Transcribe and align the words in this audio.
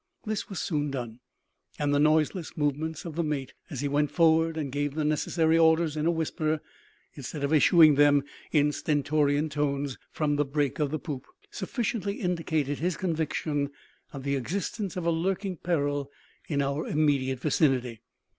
This 0.25 0.49
was 0.49 0.57
soon 0.59 0.89
done; 0.89 1.19
and 1.77 1.93
the 1.93 1.99
noiseless 1.99 2.57
movements 2.57 3.05
of 3.05 3.15
the 3.15 3.23
mate 3.23 3.53
as 3.69 3.81
he 3.81 3.87
went 3.87 4.09
forward 4.09 4.57
and 4.57 4.71
gave 4.71 4.95
the 4.95 5.05
necessary 5.05 5.59
orders 5.59 5.95
in 5.95 6.07
a 6.07 6.11
whisper, 6.11 6.59
instead 7.13 7.43
of 7.43 7.53
issuing 7.53 7.93
them 7.93 8.23
in 8.51 8.71
stentorian 8.71 9.47
tones 9.47 9.99
from 10.09 10.37
the 10.37 10.43
break 10.43 10.79
of 10.79 10.89
the 10.89 10.97
poop, 10.97 11.27
sufficiently 11.51 12.15
indicated 12.15 12.79
his 12.79 12.97
conviction 12.97 13.69
of 14.11 14.23
the 14.23 14.35
existence 14.35 14.97
of 14.97 15.05
a 15.05 15.11
lurking 15.11 15.55
peril 15.55 16.09
in 16.47 16.63
our 16.63 16.87
immediate 16.87 17.39
vicinity. 17.39 18.01